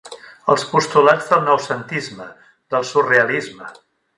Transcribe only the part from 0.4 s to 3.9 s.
Els postulats del noucentisme, del surrealisme.